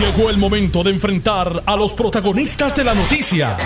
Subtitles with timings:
[0.00, 3.58] Llegó el momento de enfrentar a los protagonistas de la noticia.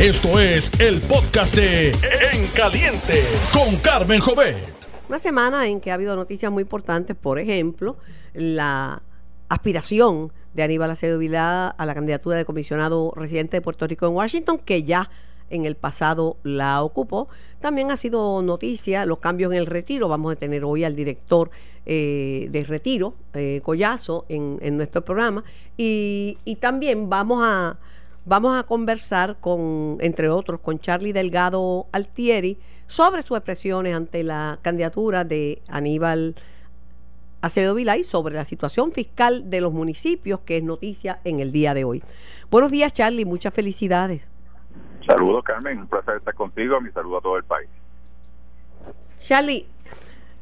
[0.00, 1.90] Esto es el podcast de
[2.32, 4.56] En Caliente con Carmen Jovet.
[5.08, 7.96] Una semana en que ha habido noticias muy importantes, por ejemplo,
[8.34, 9.00] la
[9.48, 14.14] aspiración de Aníbal Acevedo Vilá a la candidatura de comisionado residente de Puerto Rico en
[14.14, 15.08] Washington, que ya
[15.50, 17.28] en el pasado la ocupó.
[17.60, 20.08] También ha sido noticia los cambios en el retiro.
[20.08, 21.50] Vamos a tener hoy al director
[21.84, 25.44] eh, de retiro, eh, Collazo, en, nuestro programa.
[25.76, 27.78] Y, y, también vamos a,
[28.24, 34.58] vamos a conversar con, entre otros, con Charlie Delgado Altieri sobre sus expresiones ante la
[34.62, 36.34] candidatura de Aníbal
[37.40, 41.74] Acevedo Vilay sobre la situación fiscal de los municipios, que es noticia en el día
[41.74, 42.02] de hoy.
[42.50, 44.22] Buenos días, Charlie, muchas felicidades.
[45.06, 47.68] Saludos, Carmen, un placer estar contigo, mi saludo a todo el país.
[49.18, 49.66] Charlie,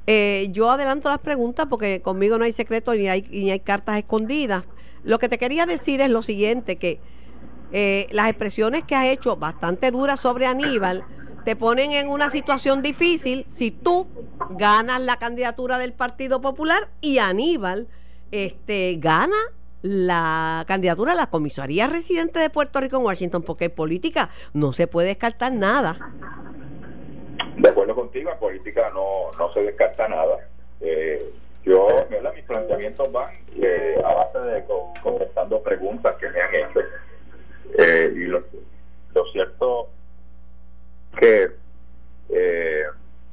[0.07, 3.99] eh, yo adelanto las preguntas porque conmigo no hay secreto ni hay, ni hay cartas
[3.99, 4.67] escondidas.
[5.03, 6.99] Lo que te quería decir es lo siguiente, que
[7.73, 11.05] eh, las expresiones que has hecho bastante duras sobre Aníbal
[11.45, 14.07] te ponen en una situación difícil si tú
[14.51, 17.87] ganas la candidatura del Partido Popular y Aníbal
[18.31, 19.37] este, gana
[19.85, 24.73] la candidatura a la comisaría residente de Puerto Rico en Washington, porque en política no
[24.73, 25.99] se puede descartar nada.
[27.59, 30.39] De acuerdo contigo, en política no, no se descarta nada.
[30.81, 31.31] Eh,
[31.65, 31.87] yo,
[32.35, 34.65] mis planteamientos van eh, a base de
[35.03, 36.81] contestando preguntas que me han hecho.
[37.77, 38.43] Eh, y lo,
[39.15, 39.91] lo cierto
[41.19, 41.51] que
[42.31, 42.85] eh,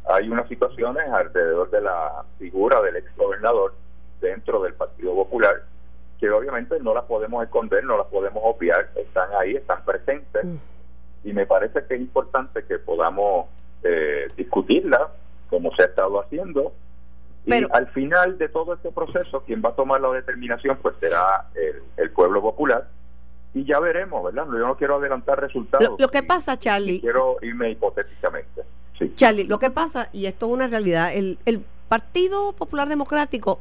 [0.09, 3.73] hay unas situaciones alrededor de la figura del ex gobernador
[4.19, 5.70] dentro del Partido Popular
[6.21, 10.55] que obviamente no las podemos esconder, no las podemos obviar, están ahí, están presentes mm.
[11.25, 13.47] y me parece que es importante que podamos
[13.83, 15.09] eh, discutirlas
[15.49, 16.73] como se ha estado haciendo
[17.43, 21.47] y al final de todo este proceso quien va a tomar la determinación pues será
[21.97, 22.87] el pueblo popular
[23.53, 24.45] y ya veremos, ¿verdad?
[24.47, 25.99] Yo no quiero adelantar resultados.
[25.99, 27.01] Lo, que pasa, Charlie.
[27.01, 28.61] Quiero irme hipotéticamente.
[28.97, 29.11] Sí.
[29.15, 33.59] Charlie, lo que pasa, y esto es una realidad, el, el Partido Popular Democrático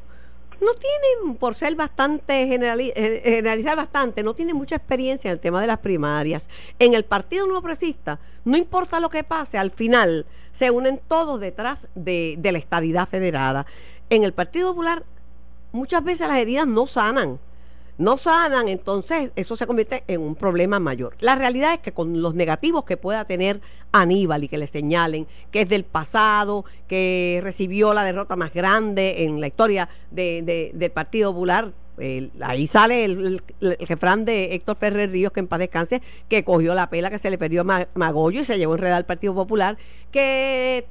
[0.60, 5.60] no tiene, por ser bastante eh, generalizar bastante, no tiene mucha experiencia en el tema
[5.60, 6.48] de las primarias.
[6.78, 11.40] En el Partido Nuevo Progresista, no importa lo que pase, al final se unen todos
[11.40, 13.66] detrás de, de la estabilidad federada.
[14.10, 15.04] En el Partido Popular,
[15.72, 17.38] muchas veces las heridas no sanan
[18.00, 21.14] no sanan, entonces eso se convierte en un problema mayor.
[21.20, 23.60] La realidad es que con los negativos que pueda tener
[23.92, 29.24] Aníbal y que le señalen que es del pasado, que recibió la derrota más grande
[29.24, 31.72] en la historia de, del Partido Popular,
[32.40, 36.74] ahí sale el, el, jefrán de Héctor Ferrer Ríos, que en paz descanse, que cogió
[36.74, 39.76] la pela que se le perdió a Magollo y se llevó enredar al Partido Popular,
[40.10, 40.86] que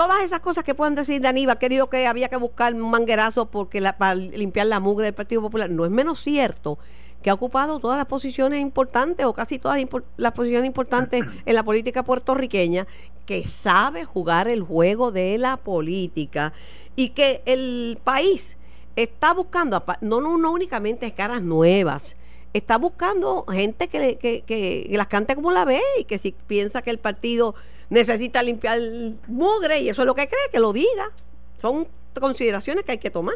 [0.00, 2.90] todas esas cosas que puedan decir de Aníbal, que dijo que había que buscar un
[2.90, 6.78] manguerazo porque para limpiar la mugre del Partido Popular, no es menos cierto
[7.22, 9.78] que ha ocupado todas las posiciones importantes o casi todas
[10.16, 12.86] las posiciones importantes en la política puertorriqueña,
[13.26, 16.54] que sabe jugar el juego de la política
[16.96, 18.56] y que el país
[18.96, 22.16] está buscando, no, no, no únicamente caras nuevas,
[22.54, 26.80] está buscando gente que, que, que las cante como la ve y que si piensa
[26.80, 27.54] que el partido
[27.90, 28.78] necesita limpiar
[29.26, 31.10] mugre y eso es lo que cree, que lo diga.
[31.58, 31.86] Son
[32.18, 33.34] consideraciones que hay que tomar.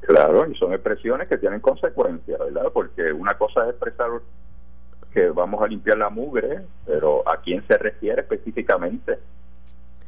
[0.00, 2.72] Claro, y son expresiones que tienen consecuencias, ¿verdad?
[2.72, 4.08] Porque una cosa es expresar
[5.12, 9.18] que vamos a limpiar la mugre, pero ¿a quién se refiere específicamente?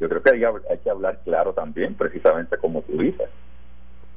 [0.01, 3.29] Yo creo que hay, hay que hablar claro también, precisamente como tú dices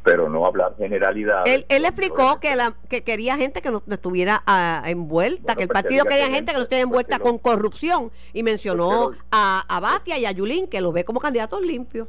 [0.08, 1.66] pero no hablar generalidades.
[1.68, 5.84] Él, explicó que, la, que quería gente que no estuviera ah, envuelta, que el pues
[5.84, 10.26] partido quería gente que no estuviera envuelta con corrupción y mencionó a, a Batia y
[10.26, 12.08] a Yulín, que los ve como candidatos limpios.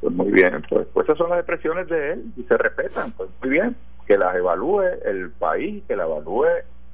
[0.00, 3.30] Pues muy bien, pues, pues, esas son las expresiones de él y se respetan, pues
[3.40, 6.48] muy bien, que las evalúe el país, que las evalúe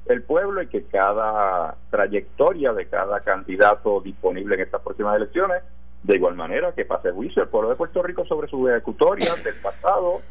[0.05, 5.63] el pueblo y que cada trayectoria de cada candidato disponible en estas próximas elecciones
[6.03, 9.55] de igual manera que pase juicio el pueblo de Puerto Rico sobre su ejecutoria del
[9.61, 10.21] pasado.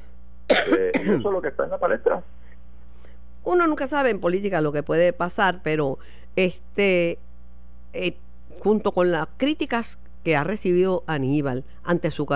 [0.49, 2.23] Eh, eso es lo que está en la palestra.
[3.45, 5.99] Uno nunca sabe en política lo que puede pasar, pero
[6.37, 7.19] este
[7.93, 8.17] eh,
[8.61, 12.27] junto con las críticas que ha recibido Aníbal ante su,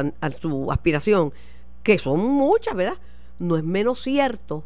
[0.41, 1.33] su aspiración,
[1.83, 2.99] que son muchas, ¿verdad?
[3.39, 4.65] No es menos cierto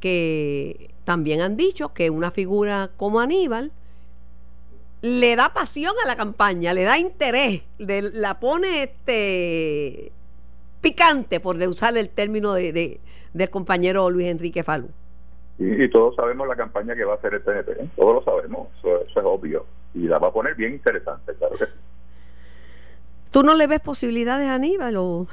[0.00, 3.72] que también han dicho que una figura como Aníbal
[5.02, 10.12] le da pasión a la campaña, le da interés, la pone este
[10.80, 13.00] picante, por usar el término de,
[13.32, 14.88] del compañero Luis Enrique Falú.
[15.58, 17.88] Y, todos sabemos la campaña que va a hacer el PNP, ¿eh?
[17.96, 19.66] todos lo sabemos, eso, es obvio.
[19.94, 21.72] Y la va a poner bien interesante, claro que sí.
[23.32, 25.26] ¿Tú no le ves posibilidades a Aníbal o...?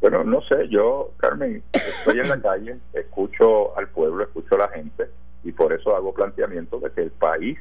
[0.00, 4.68] Bueno, no sé, yo, Carmen, estoy en la calle, escucho al pueblo, escucho a la
[4.68, 5.08] gente
[5.44, 7.58] y por eso hago planteamiento de que el país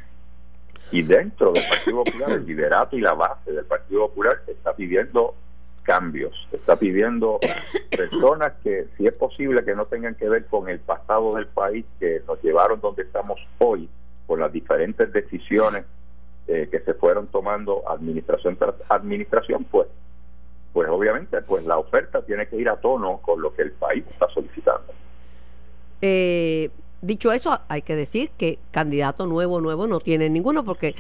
[0.92, 5.36] y dentro del Partido Popular, el liderato y la base del Partido Popular está pidiendo
[5.84, 7.40] cambios, está pidiendo
[7.90, 11.86] personas que, si es posible, que no tengan que ver con el pasado del país,
[12.00, 13.90] que nos llevaron donde estamos hoy,
[14.26, 15.86] con las diferentes decisiones
[16.48, 19.88] eh, que se fueron tomando administración tras administración, pues,
[20.74, 24.04] pues obviamente, pues la oferta tiene que ir a tono con lo que el país
[24.10, 24.94] está solicitando.
[26.02, 26.70] Eh,
[27.04, 30.96] dicho eso, hay que decir que candidato nuevo, nuevo no tiene ninguno, porque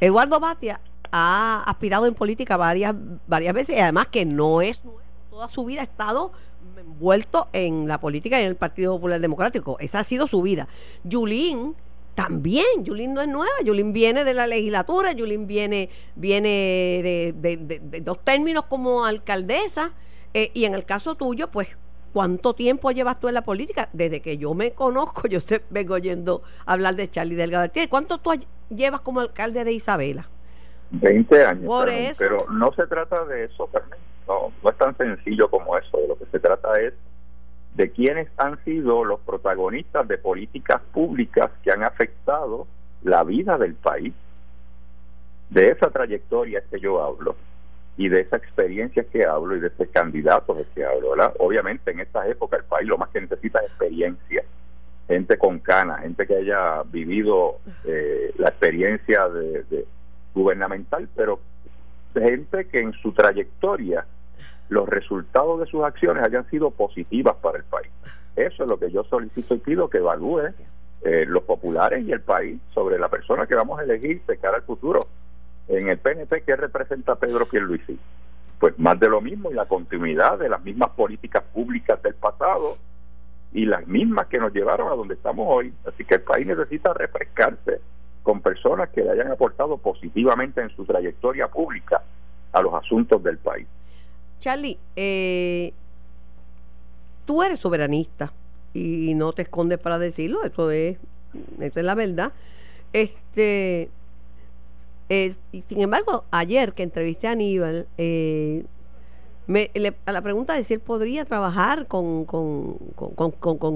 [0.00, 0.80] Eduardo Batia
[1.10, 2.94] ha aspirado en política varias,
[3.26, 6.32] varias veces y además que no es nuevo, toda su vida ha estado
[6.76, 9.76] envuelto en la política y en el Partido Popular Democrático.
[9.80, 10.68] Esa ha sido su vida.
[11.04, 11.74] Yulín
[12.14, 18.22] también, Yulín no es nueva, Yulín viene de la legislatura, Yulín viene, viene de, dos
[18.22, 19.92] términos como alcaldesa,
[20.34, 21.68] eh, y en el caso tuyo, pues,
[22.12, 23.88] ¿cuánto tiempo llevas tú en la política?
[23.92, 28.30] Desde que yo me conozco, yo te vengo oyendo hablar de Charlie Delgado ¿Cuánto tú
[28.70, 30.28] llevas como alcalde de Isabela?
[30.90, 32.16] 20 años.
[32.18, 33.68] Pero no se trata de eso,
[34.28, 35.96] No, no es tan sencillo como eso.
[35.98, 36.92] De lo que se trata es
[37.74, 42.66] de quiénes han sido los protagonistas de políticas públicas que han afectado
[43.02, 44.12] la vida del país.
[45.48, 47.36] De esa trayectoria que yo hablo
[47.96, 51.12] y de esa experiencia que hablo y de ese candidato de que hablo.
[51.38, 54.44] Obviamente en esta época el país lo más que necesita es experiencia,
[55.08, 59.86] gente con canas, gente que haya vivido eh, la experiencia de
[60.34, 61.40] gubernamental, pero
[62.14, 64.06] gente que en su trayectoria
[64.68, 67.90] los resultados de sus acciones hayan sido positivas para el país.
[68.36, 70.48] Eso es lo que yo solicito y pido que evalúe
[71.02, 74.56] eh, los populares y el país sobre la persona que vamos a elegir de cara
[74.56, 75.00] al futuro.
[75.68, 77.98] En el PNP, ¿qué representa Pedro Pierluisi?
[78.58, 82.76] Pues más de lo mismo y la continuidad de las mismas políticas públicas del pasado
[83.52, 85.72] y las mismas que nos llevaron a donde estamos hoy.
[85.86, 87.80] Así que el país necesita refrescarse
[88.22, 92.02] con personas que le hayan aportado positivamente en su trayectoria pública
[92.52, 93.66] a los asuntos del país.
[94.38, 95.72] Charlie, eh,
[97.24, 98.32] tú eres soberanista
[98.74, 100.98] y no te escondes para decirlo, eso es,
[101.60, 102.32] es la verdad.
[102.92, 103.90] Este,
[105.08, 108.64] sin embargo, ayer que entrevisté a Aníbal, eh,
[110.06, 112.78] a la pregunta de si él podría trabajar con, con,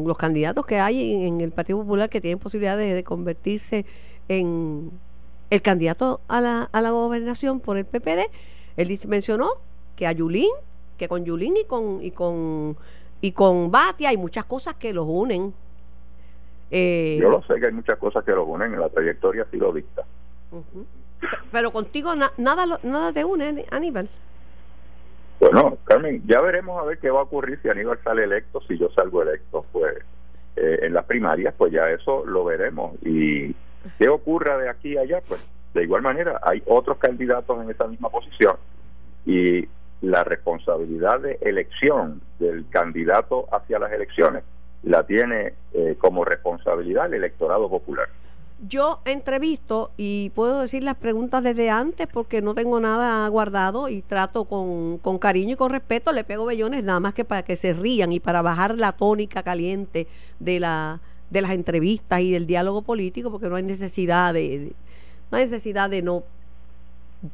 [0.06, 3.84] los candidatos que hay en, el Partido Popular que tienen posibilidades de convertirse
[4.28, 4.90] en
[5.50, 8.31] el candidato a la, a la gobernación por el PPD,
[8.76, 9.50] él mencionó
[9.94, 10.50] que a Yulín,
[10.96, 12.76] que con Yulín y con, y con,
[13.20, 15.55] y con Batia hay muchas cosas que los unen.
[16.70, 19.56] Eh, Yo lo sé que hay muchas cosas que los unen, en la trayectoria sí
[19.56, 20.05] lo dicta.
[21.53, 24.09] Pero contigo nada, nada te une, Aníbal.
[25.41, 28.79] Bueno, Carmen, ya veremos a ver qué va a ocurrir si Aníbal sale electo, si
[28.79, 29.97] yo salgo electo, pues
[30.57, 32.95] eh, en las primarias, pues ya eso lo veremos.
[33.03, 33.55] Y
[33.99, 37.87] qué ocurra de aquí a allá, pues de igual manera hay otros candidatos en esa
[37.87, 38.57] misma posición
[39.27, 39.69] y
[40.01, 44.43] la responsabilidad de elección del candidato hacia las elecciones
[44.83, 48.09] la tiene eh, como responsabilidad el electorado popular.
[48.58, 54.00] Yo entrevisto y puedo decir las preguntas desde antes porque no tengo nada guardado y
[54.00, 57.56] trato con, con cariño y con respeto, le pego bellones nada más que para que
[57.56, 60.06] se rían y para bajar la tónica caliente
[60.38, 61.00] de la
[61.31, 64.72] de las entrevistas y del diálogo político porque no hay necesidad de,
[65.31, 66.22] no hay necesidad de no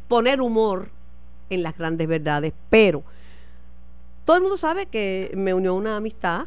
[0.09, 0.89] poner humor
[1.51, 3.03] en las grandes verdades, pero
[4.25, 6.47] todo el mundo sabe que me unió una amistad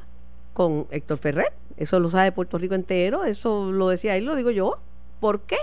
[0.54, 4.52] con Héctor Ferrer, eso lo sabe Puerto Rico entero, eso lo decía él, lo digo
[4.52, 4.80] yo.
[5.20, 5.58] ¿Por qué?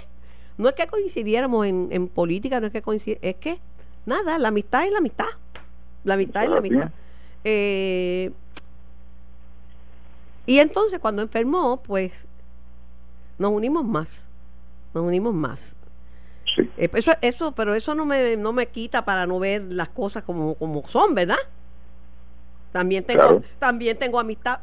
[0.58, 3.60] No es que coincidiéramos en, en política, no es que coincidiéramos, es que
[4.04, 5.26] nada, la amistad es la amistad.
[6.04, 6.90] La amistad es la amistad.
[7.44, 8.32] Eh,
[10.46, 12.26] y entonces cuando enfermó, pues
[13.38, 14.26] nos unimos más,
[14.94, 15.76] nos unimos más.
[16.76, 20.22] Eh, eso, eso, pero eso no me, no me quita para no ver las cosas
[20.24, 21.38] como, como son, ¿verdad?
[22.72, 24.60] También tengo, también tengo amistad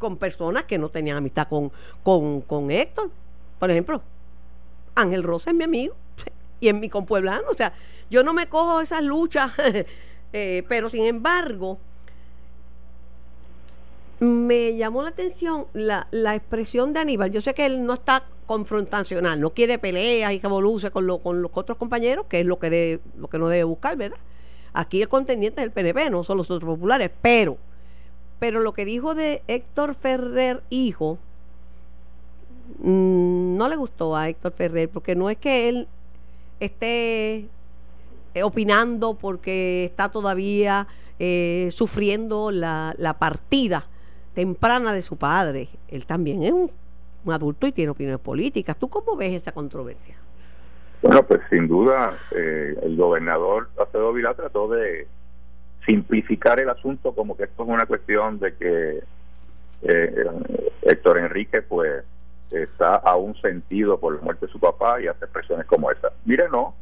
[0.00, 1.70] con personas que no tenían amistad con,
[2.02, 3.10] con, con Héctor.
[3.60, 4.02] Por ejemplo,
[4.96, 5.94] Ángel Rosa es mi amigo
[6.60, 7.44] y es mi compueblano.
[7.48, 7.72] O sea,
[8.10, 9.52] yo no me cojo esas luchas,
[10.32, 11.78] eh, pero sin embargo,
[14.18, 17.30] me llamó la atención la, la, expresión de Aníbal.
[17.30, 20.48] Yo sé que él no está confrontacional, no quiere peleas y que
[20.90, 23.96] con, lo, con los otros compañeros, que es lo que, lo que no debe buscar,
[23.96, 24.18] ¿verdad?
[24.72, 27.56] Aquí el contendiente es el PNP, no son los otros populares, pero,
[28.40, 31.18] pero lo que dijo de Héctor Ferrer, hijo,
[32.78, 35.86] mm, no le gustó a Héctor Ferrer, porque no es que él
[36.58, 37.48] esté
[38.42, 40.86] opinando porque está todavía
[41.18, 43.86] eh, sufriendo la, la partida
[44.34, 45.68] temprana de su padre.
[45.88, 46.70] Él también es un,
[47.28, 48.78] adulto y tiene opiniones políticas.
[48.78, 50.16] ¿Tú cómo ves esa controversia?
[51.02, 55.06] Bueno, pues sin duda eh, el gobernador Acedo Vilá trató de
[55.90, 59.02] simplificar el asunto como que esto es una cuestión de que
[59.82, 60.24] eh,
[60.82, 62.04] Héctor Enrique pues
[62.52, 66.12] está a un sentido por la muerte de su papá y hace expresiones como esa.
[66.24, 66.74] Mire, no,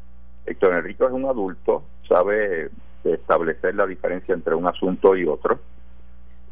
[0.44, 2.70] Héctor Enrique es un adulto, sabe
[3.02, 5.58] establecer la diferencia entre un asunto y otro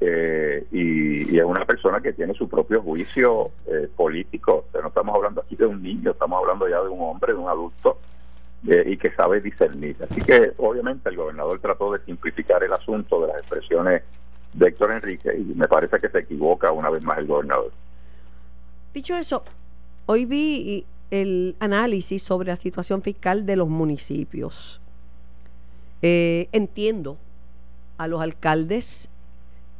[0.01, 4.65] eh, y, es una persona que tiene su propio juicio eh, político.
[4.81, 7.51] no estamos hablando aquí de un niño, estamos hablando ya de un hombre, de un
[7.51, 7.99] adulto
[8.69, 9.97] eh, y que sabe discernir.
[10.09, 14.03] Así que obviamente el gobernador trató de simplificar el asunto de las expresiones
[14.53, 17.73] de Héctor Enrique y me parece que se equivoca una vez más el gobernador.
[18.95, 19.45] Dicho eso,
[20.07, 24.81] hoy vi el análisis sobre la situación fiscal de los municipios.
[26.03, 27.19] entiendo
[27.99, 29.09] a los alcaldes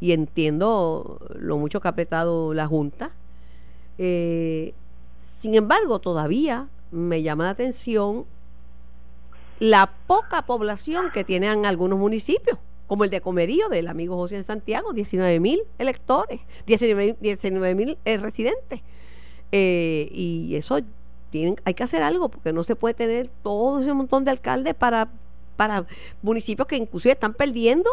[0.01, 3.13] y entiendo lo mucho que ha apretado la Junta.
[3.99, 4.75] Eh,
[5.23, 8.27] sin embargo, todavía me llama la atención
[9.59, 14.45] la poca población que tienen algunos municipios, como el de Comerío del amigo José en
[14.45, 18.83] Santiago, 19 mil electores, 19 mil eh, residentes.
[19.53, 20.79] Eh, y eso
[21.31, 24.75] tienen, hay que hacer algo, porque no se puede tener todo ese montón de alcaldes
[24.75, 25.09] para,
[25.57, 25.87] para
[26.23, 27.91] municipios que inclusive están perdiendo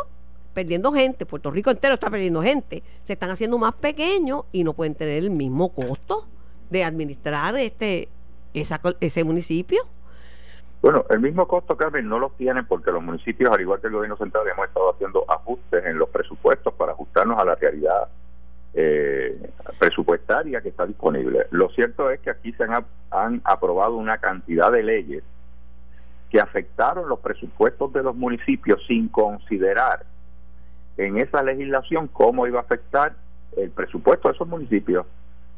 [0.53, 4.74] perdiendo gente, Puerto Rico entero está perdiendo gente, se están haciendo más pequeños y no
[4.74, 6.27] pueden tener el mismo costo
[6.70, 8.08] de administrar este
[8.53, 9.84] ese municipio.
[10.84, 13.94] Bueno, el mismo costo, Carmen, no lo tienen porque los municipios, al igual que el
[13.94, 18.10] gobierno central, hemos estado haciendo ajustes en los presupuestos para ajustarnos a la realidad
[18.74, 19.32] eh,
[19.80, 21.48] presupuestaria que está disponible.
[21.52, 25.24] Lo cierto es que aquí se han, han aprobado una cantidad de leyes
[26.30, 30.04] que afectaron los presupuestos de los municipios sin considerar
[30.98, 33.13] en esa legislación cómo iba a afectar
[33.56, 35.06] el presupuesto de esos municipios.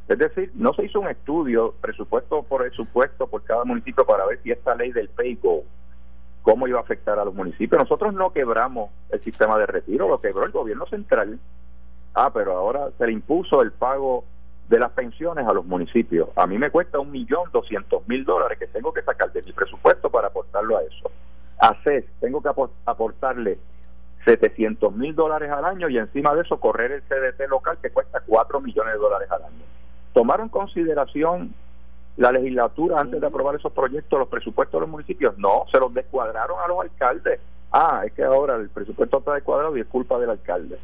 [0.08, 4.40] Es decir, no se hizo un estudio presupuesto por presupuesto por cada municipio para ver
[4.44, 5.64] si esta ley del PayGo
[6.44, 7.82] cómo iba a afectar a los municipios.
[7.82, 11.40] Nosotros no quebramos el sistema de retiro, lo quebró el gobierno central.
[12.14, 14.26] Ah, pero ahora se le impuso el pago
[14.70, 16.30] de las pensiones a los municipios.
[16.36, 19.54] A mí me cuesta un millón doscientos mil dólares que tengo que sacar de mi
[19.54, 21.12] presupuesto para aportarlo a eso.
[21.60, 22.50] A CES tengo que
[22.86, 23.58] aportarle
[24.26, 28.22] 700 mil dólares al año y encima de eso correr el CDT local que cuesta
[28.26, 29.66] 4 millones de dólares al año.
[30.16, 31.54] ¿Tomaron consideración
[32.16, 35.38] la legislatura antes de aprobar esos proyectos, los presupuestos de los municipios?
[35.38, 37.42] No, se los descuadraron a los alcaldes.
[37.70, 40.78] Ah, es que ahora el presupuesto está descuadrado y es culpa del alcalde.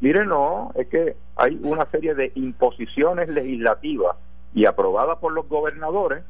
[0.00, 4.16] Mire, no, es que hay una serie de imposiciones legislativas
[4.52, 6.24] y aprobadas por los gobernadores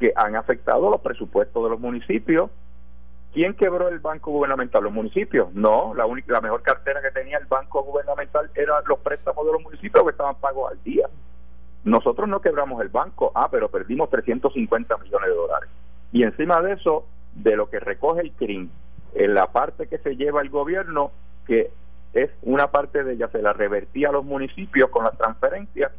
[0.00, 2.50] que han afectado los presupuestos de los municipios
[3.32, 4.82] ¿Quién quebró el banco gubernamental?
[4.82, 5.52] ¿Los municipios?
[5.54, 9.52] No, la, única, la mejor cartera que tenía el banco gubernamental eran los préstamos de
[9.52, 11.08] los municipios que estaban pagos al día.
[11.84, 15.70] Nosotros no quebramos el banco, ah, pero perdimos 350 millones de dólares.
[16.12, 18.68] Y encima de eso, de lo que recoge el CRIM,
[19.14, 21.10] en la parte que se lleva el gobierno,
[21.46, 21.70] que
[22.12, 25.92] es una parte de ella, se la revertía a los municipios con las transferencias,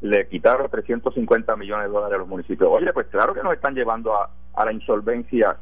[0.00, 2.68] le quitaron 350 millones de dólares a los municipios.
[2.70, 4.30] Oye, pues claro que nos están llevando a,
[4.64, 5.56] la insolvencia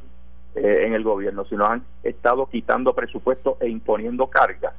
[0.54, 4.74] eh, en el gobierno, sino han estado quitando presupuesto e imponiendo cargas.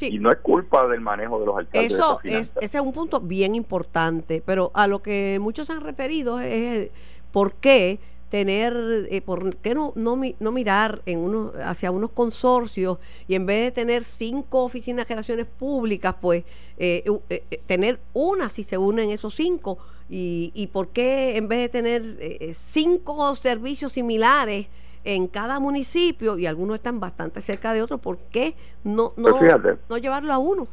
[0.00, 1.92] Y no es culpa del manejo de los alcaldes.
[1.92, 6.40] Eso es, ese es un punto bien importante, pero a lo que muchos han referido
[6.40, 6.90] es
[7.32, 12.98] por qué tener, eh, por qué no, no, no, mirar en uno, hacia unos consorcios
[13.28, 16.42] y en vez de tener cinco oficinas de relaciones públicas, pues
[16.76, 17.04] eh,
[17.66, 19.78] tener una si se unen esos cinco
[20.10, 24.66] y, y por qué en vez de tener eh, cinco servicios similares
[25.04, 29.78] en cada municipio y algunos están bastante cerca de otros, ¿por qué no, no, pues
[29.88, 30.66] no llevarlo a uno?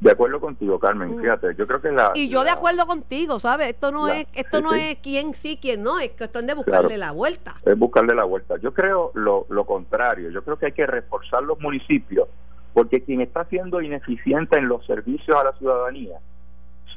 [0.00, 1.16] De acuerdo contigo, Carmen.
[1.16, 1.20] Mm.
[1.20, 2.12] Fíjate, yo creo que la.
[2.14, 3.68] Y yo de acuerdo contigo, ¿sabes?
[3.68, 7.10] Esto no es esto no es quién sí, quién no, es cuestión de buscarle la
[7.10, 7.56] vuelta.
[7.64, 8.56] Es buscarle la vuelta.
[8.58, 10.30] Yo creo lo, lo contrario.
[10.30, 12.28] Yo creo que hay que reforzar los municipios,
[12.74, 16.18] porque quien está siendo ineficiente en los servicios a la ciudadanía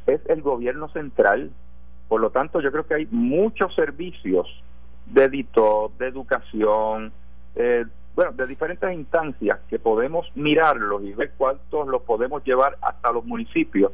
[0.05, 1.51] es el gobierno central.
[2.07, 4.47] Por lo tanto, yo creo que hay muchos servicios
[5.11, 7.11] de editor, de educación,
[7.55, 13.11] eh, bueno, de diferentes instancias que podemos mirarlos y ver cuántos los podemos llevar hasta
[13.11, 13.91] los municipios,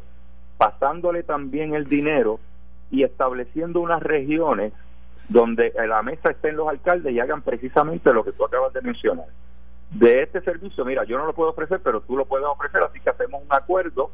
[0.57, 2.39] pasándole también el dinero
[2.91, 4.73] y estableciendo unas regiones
[5.29, 8.81] donde a la mesa estén los alcaldes y hagan precisamente lo que tú acabas de
[8.81, 9.27] mencionar.
[9.91, 12.99] De este servicio, mira, yo no lo puedo ofrecer, pero tú lo puedes ofrecer, así
[12.99, 14.11] que hacemos un acuerdo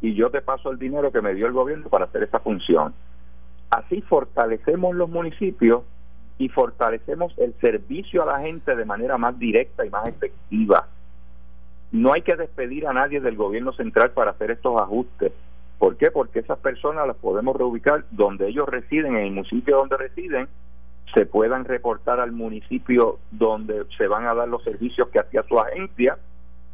[0.00, 2.94] y yo te paso el dinero que me dio el gobierno para hacer esa función.
[3.70, 5.82] Así fortalecemos los municipios
[6.42, 10.88] y fortalecemos el servicio a la gente de manera más directa y más efectiva.
[11.92, 15.30] No hay que despedir a nadie del gobierno central para hacer estos ajustes.
[15.78, 16.10] ¿Por qué?
[16.10, 20.48] Porque esas personas las podemos reubicar donde ellos residen, en el municipio donde residen,
[21.14, 25.60] se puedan reportar al municipio donde se van a dar los servicios que hacía su
[25.60, 26.18] agencia.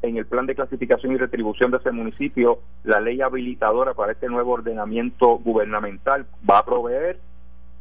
[0.01, 4.29] En el plan de clasificación y retribución de ese municipio, la ley habilitadora para este
[4.29, 7.19] nuevo ordenamiento gubernamental va a proveer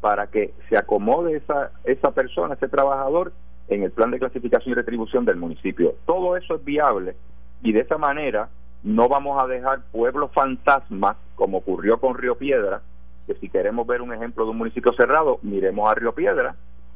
[0.02, 3.34] para que se acomode esa, esa persona, ese trabajador,
[3.68, 5.96] en el plan de clasificación y retribución del municipio.
[6.06, 7.16] Todo eso es viable
[7.62, 8.50] y de esa manera
[8.84, 12.82] no vamos a dejar pueblos fantasmas como ocurrió con Río Piedra,
[13.26, 16.56] que si queremos ver un ejemplo de un municipio cerrado, miremos a Río Piedra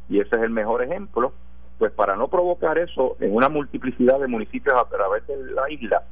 [0.09, 1.33] y ese es el mejor ejemplo,
[1.77, 6.03] pues para no provocar eso en una multiplicidad de municipios a través de la isla,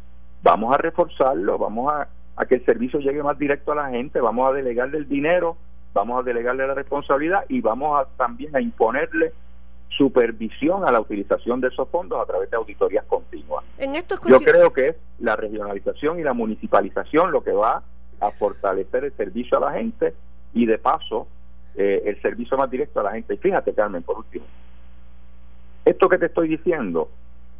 [0.42, 4.20] vamos a reforzarlo, vamos a, a que el servicio llegue más directo a la gente,
[4.20, 5.58] vamos a delegarle el dinero,
[5.94, 9.34] vamos a delegarle la responsabilidad y vamos a también a imponerle
[9.90, 13.66] supervisión a la utilización de esos fondos a través de auditorías continuas.
[13.78, 17.84] En esto Yo creo que es la regionalización y la municipalización lo que va
[18.20, 20.14] a fortalecer el servicio a la gente
[20.54, 21.28] y de paso
[21.76, 23.34] eh, el servicio más directo a la gente.
[23.34, 24.46] Y fíjate, Carmen, por último,
[25.86, 27.10] esto que te estoy diciendo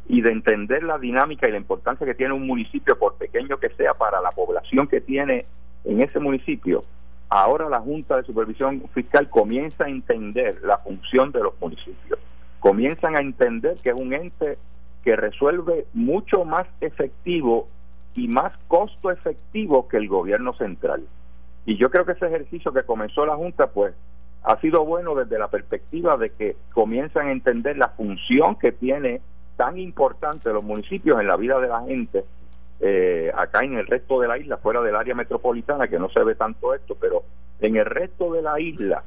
[0.08, 3.70] y de entender la dinámica y la importancia que tiene un municipio, por pequeño que
[3.70, 5.46] sea, para la población que tiene
[5.84, 6.84] en ese municipio,
[7.30, 12.18] ahora la Junta de Supervisión Fiscal comienza a entender la función de los municipios,
[12.58, 14.58] comienzan a entender que es un ente
[15.04, 17.68] que resuelve mucho más efectivo
[18.14, 21.04] y más costo efectivo que el gobierno central.
[21.64, 23.94] Y yo creo que ese ejercicio que comenzó la Junta, pues,
[24.42, 29.20] ha sido bueno desde la perspectiva de que comienzan a entender la función que tiene
[29.56, 32.24] tan importante los municipios en la vida de la gente
[32.80, 36.24] eh, acá en el resto de la isla, fuera del área metropolitana, que no se
[36.24, 37.24] ve tanto esto, pero
[37.60, 39.04] en el resto de la isla,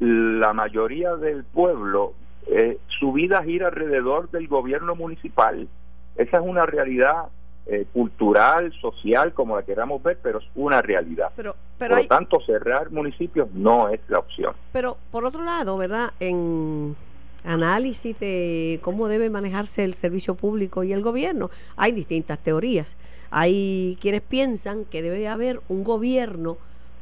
[0.00, 2.14] la mayoría del pueblo,
[2.46, 5.68] eh, su vida gira alrededor del gobierno municipal.
[6.16, 7.26] Esa es una realidad
[7.66, 11.30] eh, cultural, social, como la queramos ver, pero es una realidad.
[11.36, 14.54] Pero, por lo tanto, cerrar municipios no es la opción.
[14.72, 16.12] Pero, por otro lado, ¿verdad?
[16.20, 16.96] En
[17.44, 21.50] análisis de cómo debe manejarse el servicio público y el gobierno.
[21.76, 22.96] Hay distintas teorías.
[23.30, 26.56] Hay quienes piensan que debe haber un gobierno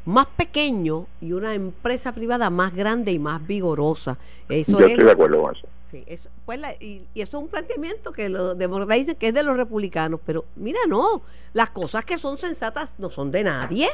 [0.05, 4.19] más pequeño y una empresa privada más grande y más vigorosa.
[4.49, 5.69] Eso Yo estoy de acuerdo con eso.
[5.91, 9.43] Sí, eso, pues y, eso es un planteamiento que los demócratas dicen que es de
[9.43, 11.21] los republicanos, pero mira, no,
[11.53, 13.89] las cosas que son sensatas no son de nadie.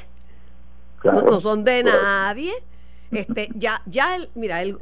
[1.03, 2.53] no, son de nadie.
[3.11, 4.79] Este, ya, ya, el, mira, el,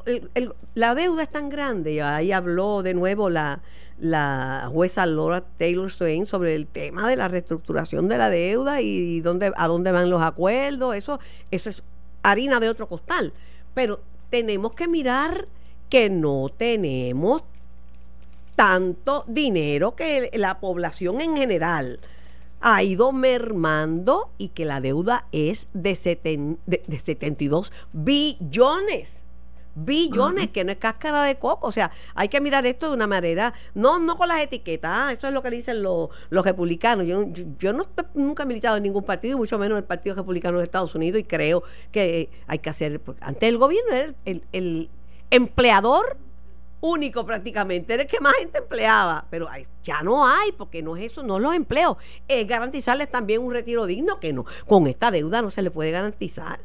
[0.75, 3.61] la deuda es tan grande, y ahí habló de nuevo la,
[3.99, 9.21] la jueza Laura Taylor Swain sobre el tema de la reestructuración de la deuda y
[9.21, 11.83] dónde, a dónde van los acuerdos, eso, eso es
[12.23, 13.33] harina de otro costal.
[13.75, 15.47] Pero tenemos que mirar
[15.89, 17.43] que no tenemos
[18.57, 22.01] tanto dinero que la población en general
[22.61, 29.23] ha ido mermando y que la deuda es de, de, 72 billones
[29.77, 31.69] billones, que no es cáscara de coco.
[31.69, 35.13] O sea, hay que mirar esto de una manera, no no con las etiquetas, ah,
[35.13, 37.07] eso es lo que dicen los, los republicanos.
[37.07, 37.27] Yo,
[37.59, 40.65] yo no nunca he militado en ningún partido, mucho menos en el Partido Republicano de
[40.65, 44.89] Estados Unidos, y creo que hay que hacer, antes el gobierno era el, el
[45.31, 46.17] empleador
[46.87, 49.49] único prácticamente, era el que más gente empleaba, pero
[49.83, 51.97] ya no hay, porque no es eso, no los empleos,
[52.29, 55.91] es garantizarles también un retiro digno que no, con esta deuda no se le puede
[55.91, 56.61] garantizar.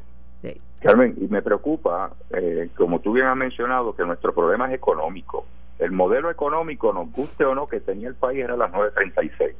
[0.80, 5.46] Carmen, y me preocupa, eh, como tú bien has mencionado, que nuestro problema es económico.
[5.78, 9.54] El modelo económico, nos guste o no, que tenía el país era las 936.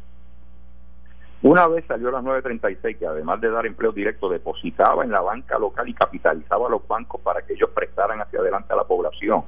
[1.42, 5.59] Una vez salió las 936, que además de dar empleo directo, depositaba en la banca
[5.59, 9.44] local y capitalizaba a los bancos para que ellos prestaran hacia adelante a la población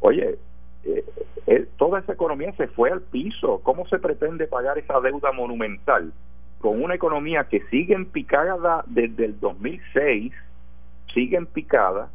[0.00, 0.38] Oye,
[0.84, 1.04] eh,
[1.46, 3.60] eh, toda esa economía se fue al piso.
[3.62, 6.12] ¿Cómo se pretende pagar esa deuda monumental
[6.60, 10.32] con una economía que sigue en picada desde el 2006?
[11.12, 12.10] Sigue en picada.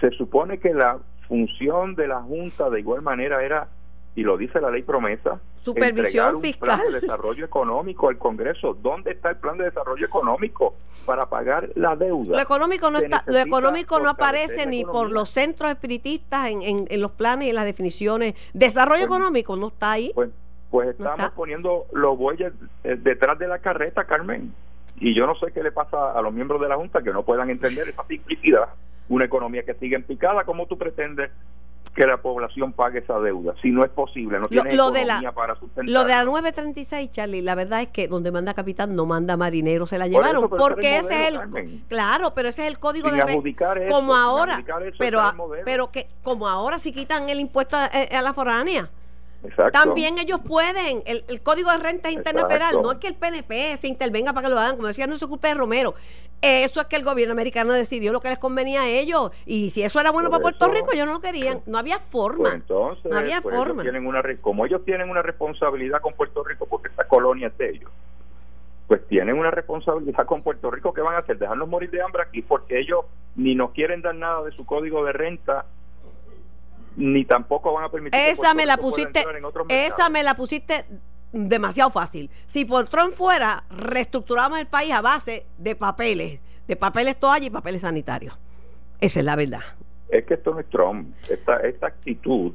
[0.00, 3.68] Se supone que la función de la Junta de igual manera era
[4.16, 5.38] y lo dice la ley promesa.
[5.60, 6.80] Supervisión fiscal.
[6.80, 8.72] Plan de desarrollo económico al Congreso.
[8.72, 10.74] ¿Dónde está el plan de desarrollo económico
[11.04, 12.36] para pagar la deuda?
[12.36, 17.00] Lo económico no está, lo económico no aparece ni por los centros espiritistas en, en,
[17.00, 18.34] los planes y en las definiciones.
[18.54, 20.12] Desarrollo pues, económico no está ahí.
[20.14, 20.30] Pues,
[20.70, 24.54] pues estamos poniendo los bueyes eh, detrás de la carreta, Carmen.
[24.98, 27.22] Y yo no sé qué le pasa a los miembros de la Junta que no
[27.22, 28.70] puedan entender esa simplicidad.
[29.10, 31.30] Una economía que sigue en picada, ¿cómo tú pretendes
[31.96, 33.54] que la población pague esa deuda.
[33.62, 35.86] Si no es posible, no tiene lo de economía la, para sustentar.
[35.92, 39.86] Lo de la 936, Charlie, la verdad es que donde manda capitán no manda marinero,
[39.86, 40.44] se la Por llevaron.
[40.44, 41.84] eso, porque ese es el Carmen.
[41.88, 43.22] Claro, pero ese es el código Sin de.
[43.22, 44.52] adjudicar eso, como sin ahora.
[44.52, 45.20] adjudicar eso, Pero,
[45.64, 48.90] pero que como ahora si quitan el impuesto a, a la foránea.
[49.46, 49.78] Exacto.
[49.78, 51.02] También ellos pueden.
[51.06, 52.54] El, el código de renta interna Exacto.
[52.64, 55.18] federal no es que el PNP se intervenga para que lo hagan, como decía no
[55.18, 55.94] se ocupe de Romero.
[56.42, 59.30] Eso es que el gobierno americano decidió lo que les convenía a ellos.
[59.46, 61.62] Y si eso era bueno Por para Puerto Rico, ellos no lo querían.
[61.66, 62.42] No había forma.
[62.42, 63.82] Pues entonces, no había pues ellos forma.
[63.82, 67.70] tienen una, como ellos tienen una responsabilidad con Puerto Rico, porque esta colonia es de
[67.70, 67.90] ellos,
[68.86, 70.92] pues tienen una responsabilidad con Puerto Rico.
[70.92, 71.38] ¿Qué van a hacer?
[71.38, 75.04] Dejarnos morir de hambre aquí, porque ellos ni nos quieren dar nada de su código
[75.04, 75.64] de renta,
[76.96, 78.18] ni tampoco van a permitir.
[78.20, 79.24] Esa me la pusiste,
[79.68, 80.86] esa me la pusiste
[81.32, 82.30] demasiado fácil.
[82.46, 87.50] Si por Trump fuera, reestructuramos el país a base de papeles, de papeles toalla y
[87.50, 88.38] papeles sanitarios.
[89.00, 89.60] Esa es la verdad.
[90.08, 91.14] Es que esto no es Trump.
[91.28, 92.52] Esta, esta actitud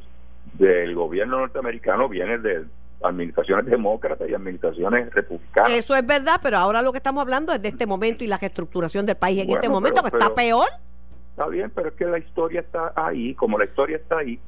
[0.54, 2.66] del gobierno norteamericano viene de
[3.04, 5.72] administraciones demócratas y administraciones republicanas.
[5.72, 8.38] Eso es verdad, pero ahora lo que estamos hablando es de este momento y la
[8.38, 10.68] reestructuración del país en Bueno, este momento, pero- que está pero- peor.
[11.32, 14.40] Está bien, pero es que la historia está ahí, como la historia está ahí,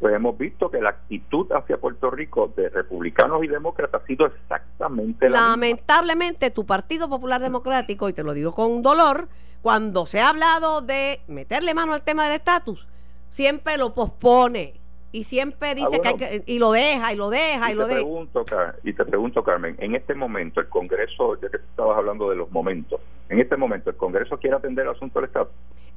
[0.00, 4.26] pues hemos visto que la actitud hacia Puerto Rico de republicanos y demócratas ha sido
[4.26, 5.50] exactamente la misma.
[5.50, 9.28] Lamentablemente, tu Partido Popular Democrático, y te lo digo con dolor,
[9.62, 12.86] cuando se ha hablado de meterle mano al tema del estatus,
[13.28, 14.80] siempre lo pospone
[15.12, 16.16] y siempre dice Ah, bueno.
[16.18, 16.52] que hay que.
[16.52, 18.00] y lo deja, y lo deja, y, Y lo deja.
[18.82, 22.36] y te pregunto, Carmen, en este momento el Congreso, ya que tú estabas hablando de
[22.36, 25.50] los momentos, en este momento el Congreso quiere atender el asunto del Estado.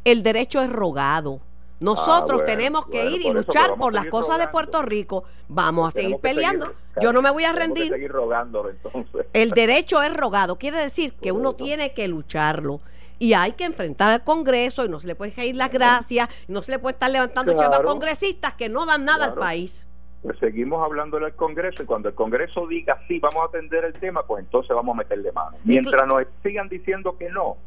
[0.04, 1.40] El derecho es rogado.
[1.80, 4.46] Nosotros Ah, bueno, tenemos que bueno, ir y por luchar por a las cosas de
[4.46, 4.52] rogando.
[4.52, 5.24] Puerto Rico.
[5.50, 6.68] Vamos a seguir peleando.
[6.68, 7.92] seguir- Yo no me voy a rendir.
[7.92, 9.26] seguir rogándolo entonces.
[9.34, 10.58] El derecho es rogado.
[10.58, 12.80] Quiere decir que uno tiene que lucharlo.
[13.20, 16.62] Y hay que enfrentar al Congreso y no se le puede caer las gracias, no
[16.62, 17.72] se le puede estar levantando Claro.
[17.72, 19.88] chavas congresistas que no dan nada al país.
[20.22, 23.94] Pues seguimos hablándole al Congreso y cuando el Congreso diga sí, vamos a atender el
[23.94, 25.58] tema, pues entonces vamos a meterle mano.
[25.66, 27.58] Mientras nos sigan diciendo que no,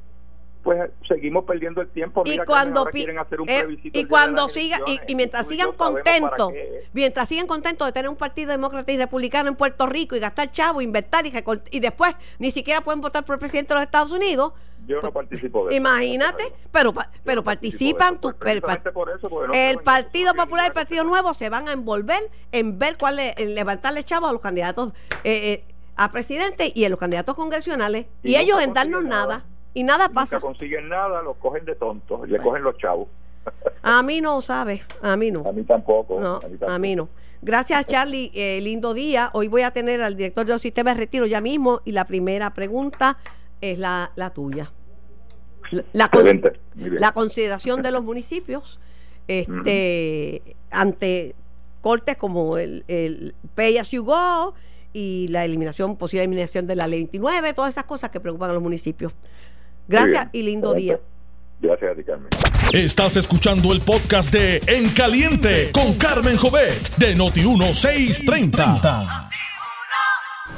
[0.67, 2.25] pues seguimos perdiendo el tiempo.
[2.27, 5.51] Y Mira, Carmen, cuando quieren hacer un eh, y cuando siga y, y mientras y
[5.51, 6.53] sigan contentos,
[6.93, 10.51] mientras sigan contentos de tener un partido demócrata y republicano en Puerto Rico y gastar
[10.51, 11.33] chavo, inventar y,
[11.71, 14.55] y después ni siquiera pueden votar por el presidente de los Estados Unidos,
[14.89, 15.77] Yo no participo de eso.
[15.77, 19.79] imagínate, pero Yo pero no participo participan tu- eso, pues, el, por eso, no el
[19.79, 23.35] Partido eso, Popular y el Partido Nuevo se van a envolver en ver cuál es,
[23.37, 28.07] en levantarle chavos a los candidatos eh, eh, a presidente y a los candidatos congresionales
[28.25, 29.45] y, Y ellos en darnos nada.
[29.77, 30.41] Y nada Nunca pasa.
[30.41, 33.09] consiguen nada, los cogen de tontos, y le cogen los chavos.
[33.83, 34.85] A mí no, ¿sabes?
[35.03, 35.47] A mí no.
[35.49, 36.19] A mí tampoco.
[36.21, 36.73] No, a mí tampoco.
[36.73, 37.09] a mí no.
[37.43, 38.31] Gracias, Charlie.
[38.35, 39.31] Eh, lindo día.
[39.35, 42.05] Hoy voy a tener al director de los sistemas de retiro ya mismo y la
[42.07, 43.19] primera pregunta
[43.61, 44.73] es la, la tuya.
[45.93, 46.43] La, con-
[46.77, 48.79] la consideración de los municipios
[49.29, 51.35] este, ante
[51.81, 54.55] cortes como el, el Pay As You Go
[54.93, 58.53] y la eliminación, posible eliminación de la ley 29, todas esas cosas que preocupan a
[58.55, 59.13] los municipios.
[59.89, 60.99] Gracias y lindo día.
[61.61, 62.29] Gracias a ti, Carmen.
[62.73, 69.31] Estás escuchando el podcast de En Caliente con Carmen Jovet de Noti1630.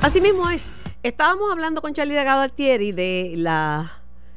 [0.00, 0.72] Así mismo es.
[1.02, 3.92] Estábamos hablando con Charlie Delgado Altieri de la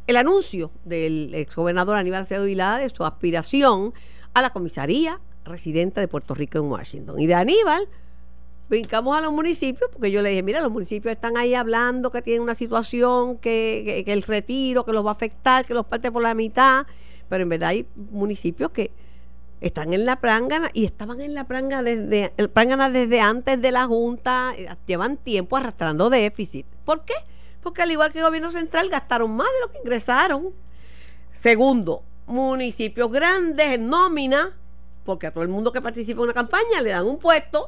[0.07, 3.93] el anuncio del exgobernador Aníbal Acevedo Vilá de su aspiración
[4.33, 7.19] a la comisaría residente de Puerto Rico en Washington.
[7.19, 7.87] Y de Aníbal
[8.71, 12.21] brincamos a los municipios, porque yo le dije, mira, los municipios están ahí hablando que
[12.21, 16.23] tienen una situación, que, el retiro, que los va a afectar, que los parte por
[16.23, 16.87] la mitad,
[17.27, 18.91] pero en verdad hay municipios que
[19.59, 23.71] están en la prángana y estaban en la prángana desde, el prángana desde antes de
[23.73, 26.65] la Junta, eh, llevan tiempo arrastrando déficit.
[26.85, 27.13] ¿Por qué?
[27.61, 30.53] Porque al igual que el gobierno central gastaron más de lo que ingresaron.
[31.33, 34.57] Segundo, municipios grandes en nómina,
[35.03, 37.67] porque a todo el mundo que participa en una campaña le dan un puesto,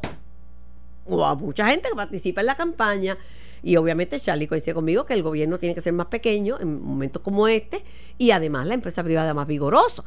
[1.06, 3.18] o a mucha gente que participa en la campaña.
[3.62, 7.22] Y obviamente Charlie coincide conmigo que el gobierno tiene que ser más pequeño en momentos
[7.22, 7.84] como este
[8.18, 10.04] y además la empresa privada más vigorosa.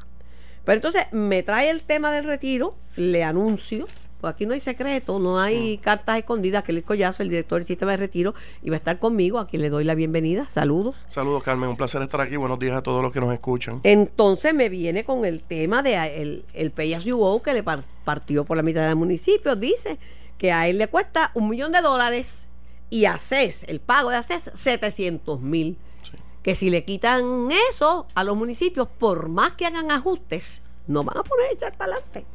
[0.64, 3.86] Pero entonces me trae el tema del retiro, le anuncio,
[4.20, 7.66] pues aquí no hay secreto, no hay cartas escondidas, que Luis Collazo, el director del
[7.66, 10.48] sistema de retiro, iba a estar conmigo, a quien le doy la bienvenida.
[10.50, 10.96] Saludos.
[11.08, 11.70] Saludos, Carmen.
[11.70, 12.36] Un placer estar aquí.
[12.36, 13.80] Buenos días a todos los que nos escuchan.
[13.84, 17.62] Entonces me viene con el tema de el, el Pay As You Go que le
[17.62, 19.54] par- partió por la mitad del municipio.
[19.54, 19.98] Dice
[20.38, 22.48] que a él le cuesta un millón de dólares
[22.90, 25.78] y a CES, el pago de ACES, 700 mil.
[26.02, 26.16] Sí.
[26.42, 31.18] Que si le quitan eso a los municipios, por más que hagan ajustes, no van
[31.18, 32.26] a poner a echar para adelante.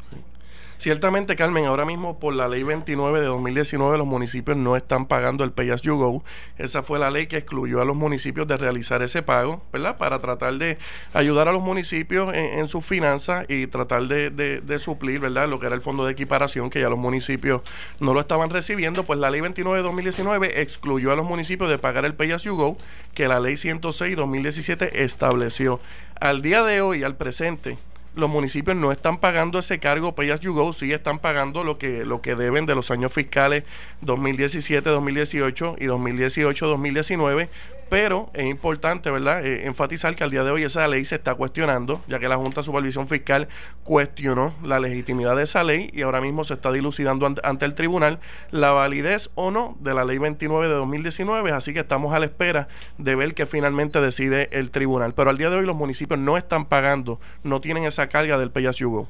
[0.81, 5.43] Ciertamente, Carmen, ahora mismo por la ley 29 de 2019 los municipios no están pagando
[5.43, 6.23] el Pay As You Go.
[6.57, 9.99] Esa fue la ley que excluyó a los municipios de realizar ese pago, ¿verdad?
[9.99, 10.79] Para tratar de
[11.13, 15.47] ayudar a los municipios en, sus finanzas y tratar de, de, suplir, ¿verdad?
[15.47, 17.61] Lo que era el fondo de equiparación que ya los municipios
[17.99, 19.03] no lo estaban recibiendo.
[19.03, 22.41] Pues la ley 29 de 2019 excluyó a los municipios de pagar el Pay As
[22.41, 22.75] You Go
[23.13, 25.79] que la ley 106 de 2017 estableció.
[26.19, 27.77] Al día de hoy, al presente,
[28.15, 31.77] los municipios no están pagando ese cargo Pay As You Go, sí están pagando lo
[31.77, 33.63] que, lo que deben de los años fiscales
[34.01, 37.49] 2017, 2018 y 2018, 2019,
[37.91, 41.35] pero es importante, ¿verdad?, eh, enfatizar que al día de hoy esa ley se está
[41.35, 43.49] cuestionando, ya que la Junta de Supervisión Fiscal
[43.83, 48.21] cuestionó la legitimidad de esa ley y ahora mismo se está dilucidando ante, el tribunal
[48.49, 52.27] la validez o no de la ley 29 de 2019, así que estamos a la
[52.27, 55.13] espera de ver qué finalmente decide el tribunal.
[55.13, 58.51] Pero al día de hoy los municipios no están pagando, no tienen esa carga del
[58.51, 59.09] Pay Hugo.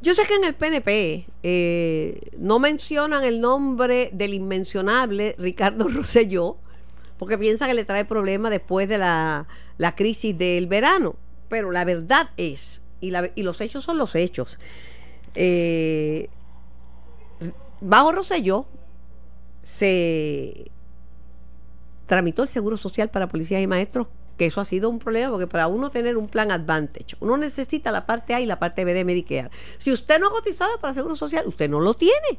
[0.00, 6.58] Yo sé que en el PNP eh, no mencionan el nombre del inmencionable Ricardo Rosselló,
[7.18, 9.46] porque piensa que le trae problemas después de la,
[9.96, 11.16] crisis del verano.
[11.48, 13.10] Pero la verdad es, y,
[13.42, 14.58] los hechos son los hechos,
[15.34, 16.28] eh,
[17.80, 18.66] bajo Rosselló
[19.62, 20.70] se
[22.06, 24.06] tramitó el seguro social para policías y maestros,
[24.38, 27.90] que eso ha sido un problema, porque para uno tener un plan Advantage, uno necesita
[27.90, 29.50] la parte A y la parte B de Medicare.
[29.78, 32.38] Si usted no ha cotizado para seguro social, usted no lo tiene.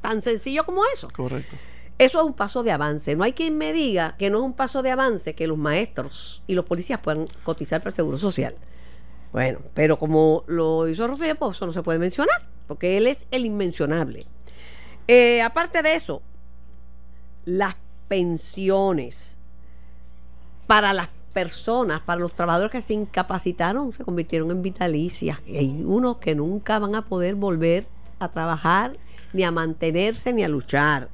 [0.00, 1.08] Tan sencillo como eso.
[1.12, 1.56] Correcto.
[2.02, 3.14] Eso es un paso de avance.
[3.14, 6.42] No hay quien me diga que no es un paso de avance que los maestros
[6.48, 8.56] y los policías puedan cotizar para el Seguro Social.
[9.30, 13.28] Bueno, pero como lo hizo Rosé, pues eso no se puede mencionar, porque él es
[13.30, 14.24] el inmencionable.
[15.06, 16.22] Eh, aparte de eso,
[17.44, 17.76] las
[18.08, 19.38] pensiones
[20.66, 25.40] para las personas, para los trabajadores que se incapacitaron, se convirtieron en vitalicias.
[25.46, 27.86] Hay unos que nunca van a poder volver
[28.18, 28.94] a trabajar,
[29.32, 31.08] ni a mantenerse, ni a luchar.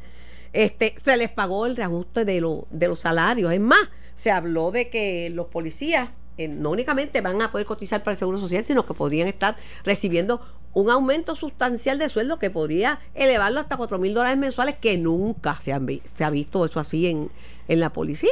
[0.52, 3.52] Este, se les pagó el reajuste de, de los salarios.
[3.52, 8.02] Es más, se habló de que los policías eh, no únicamente van a poder cotizar
[8.02, 10.40] para el Seguro Social, sino que podrían estar recibiendo
[10.72, 15.56] un aumento sustancial de sueldo que podría elevarlo hasta 4 mil dólares mensuales, que nunca
[15.56, 17.30] se, han se ha visto eso así en,
[17.66, 18.30] en la policía.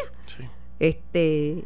[0.78, 1.64] Este,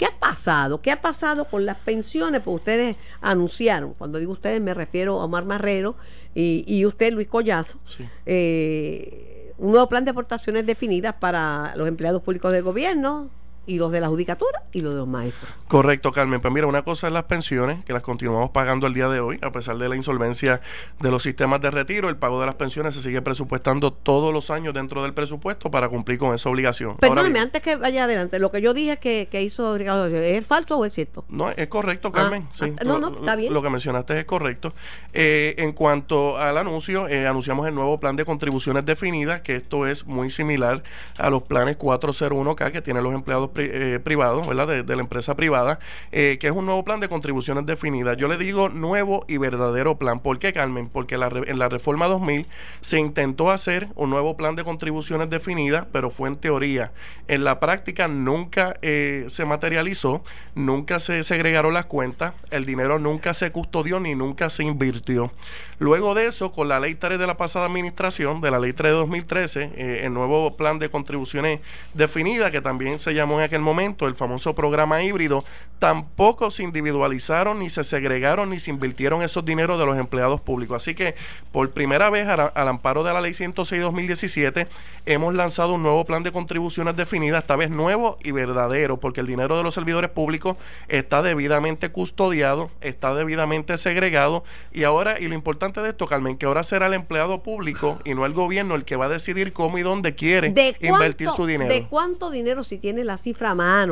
[0.00, 0.80] ¿Qué ha pasado?
[0.80, 2.40] ¿Qué ha pasado con las pensiones?
[2.42, 5.94] Pues ustedes anunciaron, cuando digo ustedes me refiero a Omar Marrero
[6.34, 7.78] y, y usted, Luis Collazo,
[8.24, 13.28] eh, un nuevo plan de aportaciones definidas para los empleados públicos del gobierno,
[13.66, 15.50] y los de la judicatura y los de los maestros.
[15.68, 16.40] Correcto, Carmen.
[16.40, 19.38] Pues mira, una cosa es las pensiones, que las continuamos pagando el día de hoy,
[19.42, 20.60] a pesar de la insolvencia
[20.98, 22.08] de los sistemas de retiro.
[22.08, 25.88] El pago de las pensiones se sigue presupuestando todos los años dentro del presupuesto para
[25.88, 26.96] cumplir con esa obligación.
[26.96, 30.78] Perdóneme, antes que vaya adelante, lo que yo dije que, que hizo Ricardo, ¿es falso
[30.78, 31.24] o es cierto?
[31.28, 32.48] No, es correcto, ah, Carmen.
[32.52, 33.52] sí, ah, no, no, está bien.
[33.52, 34.74] Lo que mencionaste es correcto.
[35.12, 39.86] Eh, en cuanto al anuncio, eh, anunciamos el nuevo plan de contribuciones definidas, que esto
[39.86, 40.82] es muy similar
[41.18, 44.84] a los planes 401K que tienen los empleados eh, privado, ¿verdad?
[44.84, 45.78] De, la empresa privada,
[46.12, 48.16] eh, que es un nuevo plan de contribuciones definidas.
[48.16, 50.20] Yo le digo nuevo y verdadero plan.
[50.20, 50.88] ¿Por qué, Carmen?
[50.88, 52.46] Porque en la reforma 2000
[52.80, 56.92] se intentó hacer un nuevo plan de contribuciones definidas, pero fue en teoría.
[57.28, 60.22] En la práctica nunca eh, se materializó,
[60.54, 65.32] nunca se segregaron las cuentas, el dinero nunca se custodió ni nunca se invirtió.
[65.78, 68.92] Luego de eso, con la ley 3 de la pasada administración, de la ley 3
[68.92, 71.60] de 2013, el nuevo plan de contribuciones
[71.94, 75.44] definidas, que también se llamó en aquel momento, el famoso programa híbrido,
[75.78, 80.76] tampoco se individualizaron, ni se segregaron, ni se invirtieron esos dineros de los empleados públicos.
[80.76, 81.14] Así que
[81.52, 84.68] por primera vez, al, amparo de la ley 106-2017,
[85.06, 89.26] hemos lanzado un nuevo plan de contribuciones definidas, esta vez nuevo y verdadero, porque el
[89.26, 90.56] dinero de los servidores públicos
[90.88, 96.44] está debidamente custodiado, está debidamente segregado, y ahora, y lo importante de esto, Carmen, que
[96.44, 99.78] ahora será el empleado público y no el gobierno el que va a decidir cómo
[99.78, 100.48] y dónde quiere
[100.80, 101.72] invertir su dinero.
[101.72, 103.88] ¿De cuánto dinero, si tiene la cifra más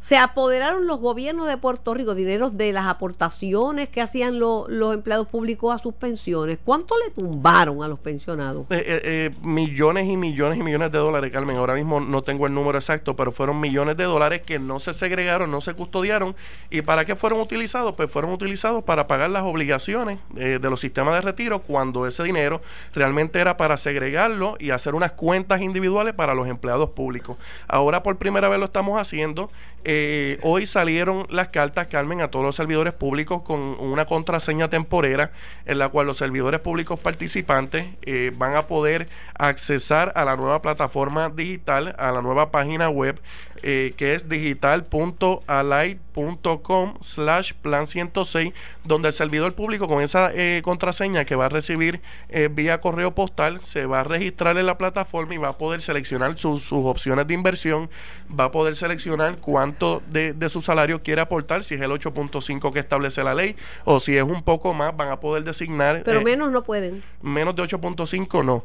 [0.00, 5.28] se apoderaron los gobiernos de Puerto Rico, dineros de las aportaciones que hacían los empleados
[5.28, 6.58] públicos a sus pensiones.
[6.64, 8.66] ¿Cuánto le tumbaron a los pensionados?
[8.70, 11.56] Eh, eh, eh, millones y millones y millones de dólares, Carmen.
[11.56, 14.94] Ahora mismo no tengo el número exacto, pero fueron millones de dólares que no se
[14.94, 16.34] segregaron, no se custodiaron.
[16.70, 17.92] ¿Y para qué fueron utilizados?
[17.92, 22.62] Pues fueron utilizados para pagar las obligaciones de los sistemas de retiro cuando ese dinero
[22.94, 27.36] realmente era para segregarlo y hacer unas cuentas individuales para los empleados públicos.
[27.68, 29.50] Ahora por primera vez lo estamos haciendo
[29.92, 35.32] Eh, hoy salieron las cartas, Carmen, a todos los servidores públicos con una contraseña temporera
[35.66, 40.62] en la cual los servidores públicos participantes eh, van a poder accesar a la nueva
[40.62, 43.20] plataforma digital, a la nueva página web
[43.62, 48.52] eh, que es digital.alight.com slash plan 106,
[48.84, 53.14] donde el servidor público con esa eh, contraseña que va a recibir eh, vía correo
[53.14, 56.86] postal se va a registrar en la plataforma y va a poder seleccionar sus, sus
[56.86, 57.90] opciones de inversión,
[58.38, 62.72] va a poder seleccionar cuánto de, de su salario quiere aportar, si es el 8.5
[62.72, 66.02] que establece la ley o si es un poco más, van a poder designar.
[66.04, 67.02] Pero menos no pueden.
[67.22, 68.64] Menos de 8.5 no.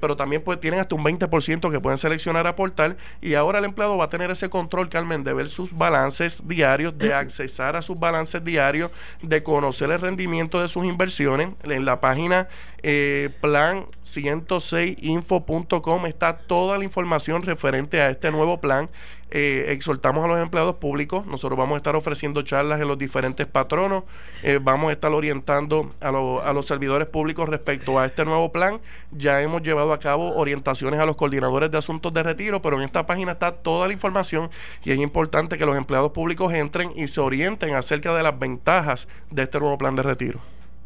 [0.00, 3.96] pero también pues, tienen hasta un 20% que pueden seleccionar aportar y ahora el empleado
[3.96, 7.98] va a tener ese control, Carmen, de ver sus balances diarios, de accesar a sus
[7.98, 8.90] balances diarios,
[9.22, 11.48] de conocer el rendimiento de sus inversiones.
[11.62, 12.48] En la página
[12.82, 18.88] eh, plan106info.com está toda la información referente a este nuevo plan.
[19.32, 21.24] Eh, exhortamos a los empleados públicos.
[21.26, 24.02] Nosotros vamos a estar ofreciendo charlas en los diferentes patronos.
[24.42, 28.80] Eh, vamos a estar orientando a, a, los servidores públicos respecto a este nuevo plan.
[29.12, 32.82] Ya hemos llevado a cabo orientaciones a los coordinadores de asuntos de retiro, pero en
[32.82, 34.50] esta página está toda la información
[34.84, 39.06] y es importante que los empleados públicos entren y se orienten acerca de las ventajas
[39.30, 40.40] de este nuevo plan de retiro.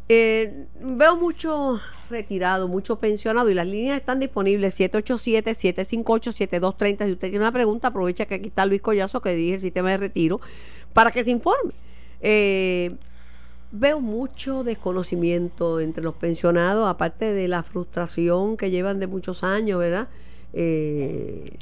[0.07, 7.05] Eh, veo mucho retirado, mucho pensionado y las líneas están disponibles 787-758-7230.
[7.05, 9.89] Si usted tiene una pregunta, aprovecha que aquí está Luis Collazo que dirige el sistema
[9.89, 10.39] de retiro
[10.93, 11.73] para que se informe.
[12.21, 12.95] Eh,
[13.71, 19.79] veo mucho desconocimiento entre los pensionados, aparte de la frustración que llevan de muchos años,
[19.79, 20.07] ¿verdad?
[20.53, 21.57] Eh,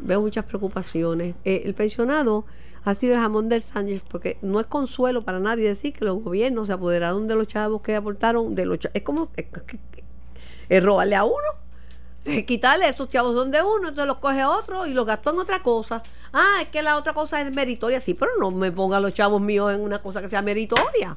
[0.00, 1.34] veo muchas preocupaciones.
[1.44, 2.46] el pensionado
[2.86, 6.22] ha sido el jamón del sándwich, porque no es consuelo para nadie decir que los
[6.22, 9.28] gobiernos se apoderaron de los chavos que aportaron, de los es como
[10.68, 11.36] es, robarle a uno,
[12.24, 15.40] es quitarle esos chavos son de uno, entonces los coge otro y los gastó en
[15.40, 16.02] otra cosa.
[16.32, 19.40] Ah, es que la otra cosa es meritoria, sí, pero no me ponga los chavos
[19.40, 21.16] míos en una cosa que sea meritoria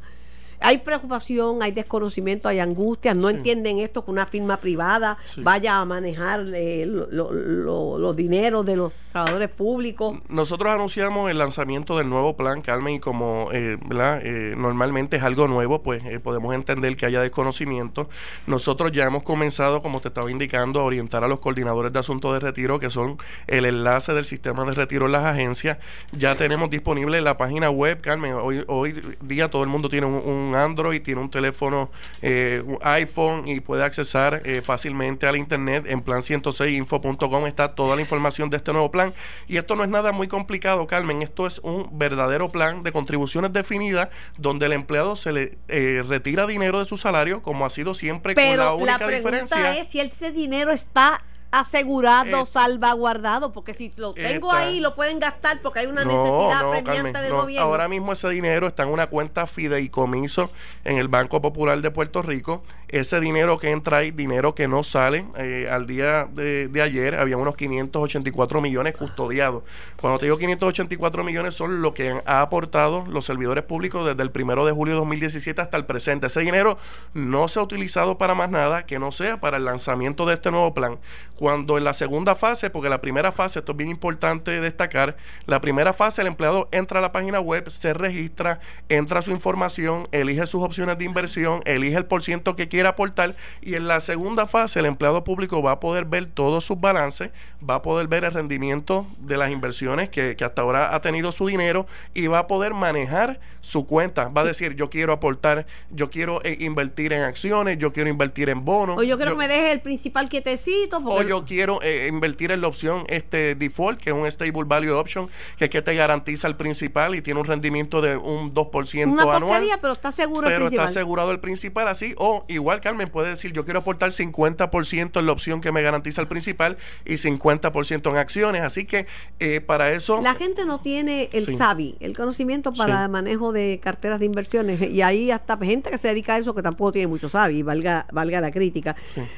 [0.62, 5.86] hay preocupación, hay desconocimiento, hay angustia, no entienden esto que una firma privada vaya a
[5.86, 10.18] manejar eh, los dineros de los trabajadores públicos.
[10.28, 15.48] Nosotros anunciamos el lanzamiento del nuevo plan, Carmen, y como eh, eh, normalmente es algo
[15.48, 18.10] nuevo, pues podemos entender que haya desconocimiento.
[18.46, 22.34] Nosotros ya hemos comenzado, como te estaba indicando, a orientar a los coordinadores de asuntos
[22.34, 23.18] de retiro, que son
[23.48, 25.78] el enlace del sistema de retiro en las agencias.
[26.12, 28.34] Ya tenemos disponible la página web, Carmen.
[28.34, 33.60] Hoy, hoy día todo el mundo tiene un Android, tiene un teléfono eh, iPhone y
[33.60, 38.92] puede accesar eh, fácilmente al internet en plan106info.com está toda la información de este nuevo
[38.92, 39.14] plan.
[39.48, 41.22] Y esto no es nada muy complicado Carmen.
[41.22, 46.48] Esto es un verdadero plan de contribuciones definidas donde el empleado se le eh, retira
[46.48, 50.00] dinero de su salario como ha sido siempre con la única la pregunta es si
[50.00, 55.80] ese dinero está asegurado, eh, salvaguardado, porque si lo tengo ahí lo pueden gastar porque
[55.80, 57.66] hay una necesidad premiante del gobierno.
[57.66, 60.52] Ahora mismo ese dinero está en una cuenta fideicomiso
[60.86, 62.64] en el Banco Popular de Puerto Rico.
[62.88, 67.38] Ese dinero que entra ahí, dinero que no sale, eh, al día de, ayer había
[67.38, 69.64] unos 584 millones custodiados.
[70.02, 74.32] Cuando te digo 584 millones son lo que han aportado los servidores públicos desde el
[74.32, 76.28] primero de julio de 2017 hasta el presente.
[76.28, 76.78] Ese dinero
[77.14, 80.50] no se ha utilizado para más nada que no sea para el lanzamiento de este
[80.50, 81.00] nuevo plan
[81.40, 85.62] cuando en la segunda fase, porque la primera fase, esto es bien importante destacar, la
[85.62, 90.46] primera fase el empleado entra a la página web, se registra, entra su información, elige
[90.48, 94.48] sus opciones de inversión, elige el por ciento que quiera aportar y en la segunda
[94.48, 97.30] fase el empleado público va a poder ver todos sus balances,
[97.68, 101.48] va a poder ver el rendimiento de las inversiones que, hasta ahora ha tenido su
[101.48, 104.28] dinero y va a poder manejar su cuenta.
[104.28, 108.50] Va a decir, yo quiero aportar, yo quiero eh, invertir en acciones, yo quiero invertir
[108.50, 108.98] en bonos.
[108.98, 111.02] O yo quiero que me deje el principal quietecito.
[111.02, 114.96] Porque yo quiero eh, invertir en la opción este default, que es un stable value
[114.96, 119.12] option, que es que te garantiza el principal y tiene un rendimiento de un 2%
[119.12, 119.64] Una anual.
[119.80, 122.16] pero está seguro Pero está asegurado el principal así.
[122.18, 126.20] O igual Carmen puede decir, yo quiero aportar 50% en la opción que me garantiza
[126.20, 128.64] el principal y 50% en acciones.
[128.64, 129.06] Así que
[129.40, 130.22] eh, para eso...
[130.24, 134.82] La gente no tiene el SABI, el conocimiento para el manejo de carteras de inversiones.
[134.82, 138.08] Y ahí hasta gente que se dedica a eso que tampoco tiene mucho SABI, valga,
[138.12, 138.96] valga la crítica.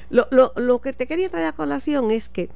[0.09, 1.80] Lo, lo, lo que te quería traer a colación
[2.11, 2.49] es que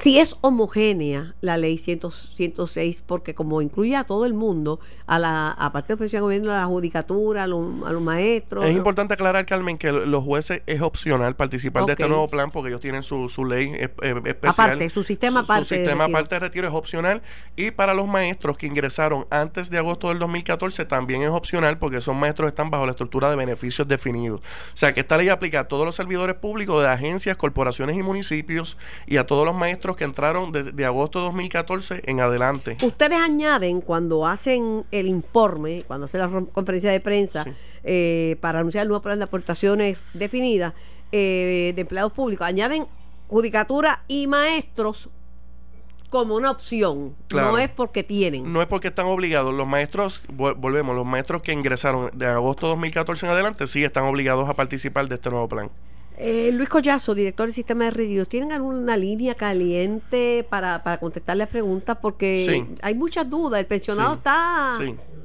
[0.00, 5.50] si es homogénea la ley 106, porque como incluye a todo el mundo, a la
[5.50, 8.64] aparte de la gobierno, a la judicatura, a los, maestros.
[8.64, 12.68] Es importante aclarar, Carmen, que los jueces es opcional participar de este nuevo plan porque
[12.68, 14.70] ellos tienen su, su ley especial.
[14.70, 15.64] Aparte, su sistema aparte.
[15.64, 17.22] Su, sistema de aparte de retiro es opcional.
[17.56, 21.96] Y para los maestros que ingresaron antes de agosto del 2014 también es opcional porque
[21.96, 24.40] esos maestros están bajo la estructura de beneficios definidos.
[24.40, 28.02] O sea que esta ley aplica a todos los servidores públicos de agencias, corporaciones y
[28.02, 32.76] municipios y a todos los maestros maestros que entraron de, agosto de 2014 en adelante.
[32.82, 37.44] Ustedes añaden cuando hacen el informe, cuando hacen la conferencia de prensa
[37.84, 40.74] eh, para anunciar el nuevo plan de aportaciones definidas
[41.12, 42.86] eh, de empleados públicos, añaden
[43.28, 45.08] judicatura y maestros
[46.10, 47.14] como una opción.
[47.30, 48.50] No es porque tienen.
[48.50, 49.52] No es porque están obligados.
[49.52, 54.04] Los maestros, volvemos, los maestros que ingresaron de agosto de 2014 en adelante sí están
[54.04, 55.70] obligados a participar de este nuevo plan.
[56.20, 61.36] Eh, Luis Collazo, director del sistema de redios, ¿tienen alguna línea caliente para, para contestar
[61.36, 61.96] las preguntas?
[62.02, 63.60] Porque hay muchas dudas.
[63.60, 64.78] El pensionado está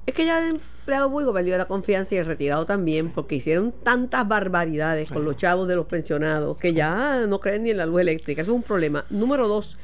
[0.05, 3.72] es que ya el empleado público perdió la confianza y el retirado también, porque hicieron
[3.72, 7.86] tantas barbaridades con los chavos de los pensionados que ya no creen ni en la
[7.86, 8.41] luz eléctrica.
[8.41, 9.05] Eso es un problema.
[9.09, 9.78] Número dos,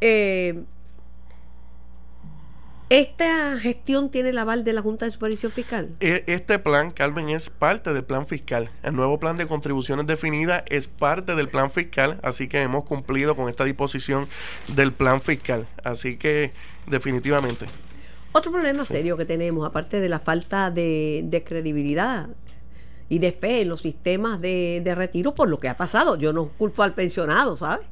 [0.00, 0.64] eh,
[2.90, 5.94] ¿Esta gestión tiene el aval de la Junta de Supervisión Fiscal?
[6.00, 8.68] E, este plan, Carmen, es parte del plan fiscal.
[8.82, 13.36] El nuevo plan de contribuciones definida es parte del plan fiscal, así que hemos cumplido
[13.36, 14.26] con esta disposición
[14.74, 15.68] del plan fiscal.
[15.84, 16.52] Así que,
[16.88, 17.66] definitivamente.
[18.32, 22.28] Otro problema serio que tenemos, aparte de la falta de, credibilidad
[23.08, 26.16] y de fe en los sistemas de, retiro por lo que ha pasado.
[26.16, 27.86] Yo no culpo al pensionado, ¿sabes?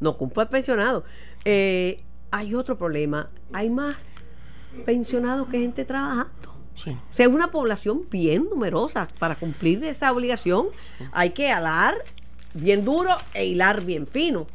[0.00, 1.04] No culpo al pensionado.
[1.44, 3.30] Eh, hay otro problema.
[3.52, 4.08] Hay más
[4.84, 6.32] pensionados que gente trabajando.
[6.74, 6.90] Sí.
[6.90, 9.08] O sea, es una población bien numerosa.
[9.18, 10.68] Para cumplir esa obligación
[11.12, 11.94] hay que alar
[12.54, 14.46] bien duro e hilar bien fino.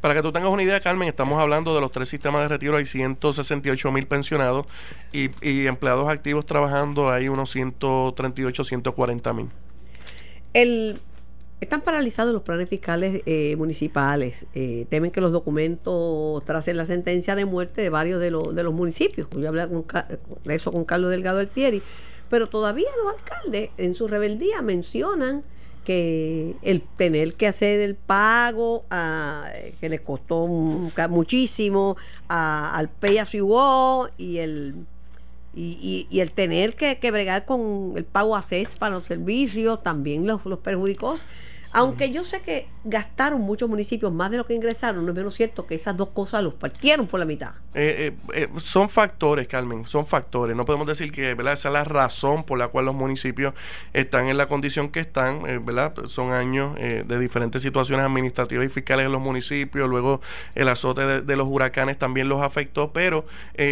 [0.00, 2.76] Para que tú tengas una idea, Carmen, estamos hablando de los tres sistemas de retiro.
[2.76, 4.66] Hay 168 mil pensionados
[5.12, 7.10] y, y, empleados activos trabajando.
[7.10, 9.50] Hay unos 138, 140 mil.
[10.54, 11.00] El
[11.60, 14.46] están paralizados los planes fiscales eh, municipales.
[14.54, 18.62] Eh, temen que los documentos tracen la sentencia de muerte de varios de, los de
[18.62, 19.28] los municipios.
[19.30, 21.82] Voy a hablar de eso con Carlos Delgado Altieri.
[22.30, 25.42] Pero todavía los alcaldes en su rebeldía mencionan
[25.84, 28.84] que el tener que hacer el pago
[29.80, 31.96] que les costó muchísimo
[32.28, 33.34] al pay as
[34.18, 34.86] y el
[35.54, 39.82] y, y, el tener que, que, bregar con el pago a CES para los servicios
[39.82, 41.18] también los, los perjudicó.
[41.72, 45.34] Aunque yo sé que gastaron muchos municipios más de lo que ingresaron, no es menos
[45.34, 47.52] cierto que esas dos cosas los partieron por la mitad.
[47.74, 50.56] Eh, eh, eh, son factores, Carmen, son factores.
[50.56, 51.52] No podemos decir que ¿verdad?
[51.52, 53.54] esa es la razón por la cual los municipios
[53.92, 55.42] están en la condición que están.
[55.64, 55.94] ¿verdad?
[56.06, 59.88] Son años de diferentes situaciones administrativas y fiscales en los municipios.
[59.88, 60.20] Luego
[60.54, 62.92] el azote de, los huracanes también los afectó.
[62.92, 63.26] Pero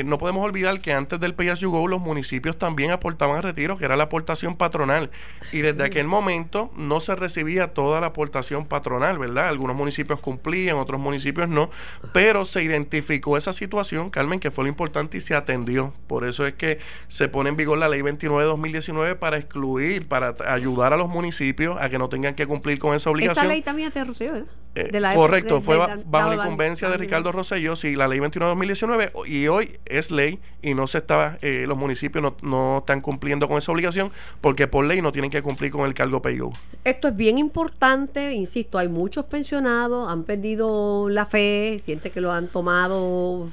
[0.05, 3.97] no podemos olvidar que antes del PSUGO los municipios también aportaban a retiro, que era
[3.97, 5.11] la aportación patronal.
[5.53, 9.49] Y desde aquel momento no se recibía todo toda la aportación patronal, ¿verdad?
[9.49, 11.71] Algunos municipios cumplían, otros municipios no,
[12.13, 15.95] pero se identificó esa situación, Carmen, que fue lo importante y se atendió.
[16.09, 20.09] Por eso es que se pone en vigor la ley 29 de 2019 para excluir,
[20.09, 23.45] para ayudar a los municipios a que no tengan que cumplir con esa obligación.
[23.45, 24.49] Esta ley también te ¿verdad?
[24.77, 29.13] Eh, correcto, fue bajo la incumbencia de Ricardo Rosselló, sí, la ley 29 de 2019
[29.27, 33.49] y hoy es ley y no se está, eh, los municipios no, no, están cumpliendo
[33.49, 34.13] con esa obligación
[34.43, 36.53] porque por ley no tienen que cumplir con el cargo PIO.
[36.85, 42.31] Esto es bien importante, insisto, hay muchos pensionados, han perdido la fe, sienten que lo
[42.33, 43.49] han tomado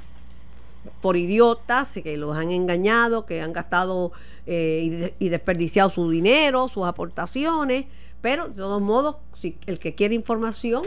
[1.00, 4.12] por idiotas, que los han engañado, que han gastado
[4.46, 7.86] eh, y, y desperdiciado su dinero, sus aportaciones,
[8.20, 10.84] pero de todos modos, si el que quiere información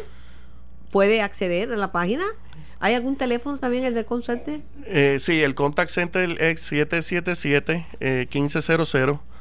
[0.92, 2.26] puede acceder a la página.
[2.80, 4.62] ¿Hay algún teléfono también, el del contact center?
[4.86, 8.96] Eh, sí, el contact center es 777 eh, 1500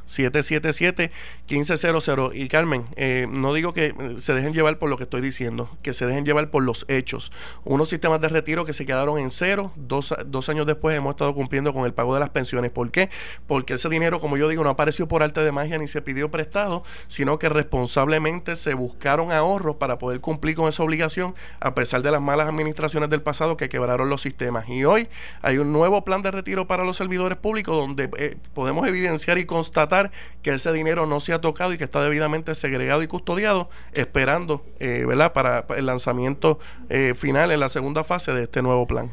[0.06, 2.32] 777-1500.
[2.34, 5.92] Y Carmen, eh, no digo que se dejen llevar por lo que estoy diciendo, que
[5.92, 7.32] se dejen llevar por los hechos.
[7.64, 11.34] Unos sistemas de retiro que se quedaron en cero, dos, dos años después hemos estado
[11.34, 12.70] cumpliendo con el pago de las pensiones.
[12.70, 13.10] ¿Por qué?
[13.46, 16.30] Porque ese dinero, como yo digo, no apareció por arte de magia ni se pidió
[16.30, 22.02] prestado, sino que responsablemente se buscaron ahorros para poder cumplir con esa obligación, a pesar
[22.02, 24.68] de las malas administraciones del pasado que quebraron los sistemas.
[24.68, 25.08] Y hoy
[25.42, 29.46] hay un nuevo plan de retiro para los servidores públicos donde eh, podemos evidenciar y
[29.46, 29.95] constatar
[30.42, 34.64] que ese dinero no se ha tocado y que está debidamente segregado y custodiado, esperando
[34.80, 35.32] eh, ¿verdad?
[35.32, 39.12] Para, el lanzamiento eh, final en la segunda fase de este nuevo plan.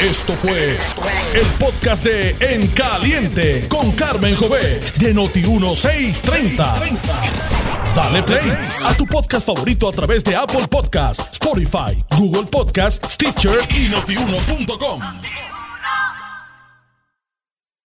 [0.00, 0.78] Esto fue
[1.32, 6.98] el podcast de En Caliente con Carmen Jovet de Noti1630.
[7.94, 8.52] Dale play
[8.84, 15.55] a tu podcast favorito a través de Apple Podcasts, Spotify, Google Podcasts, Stitcher y notiuno.com.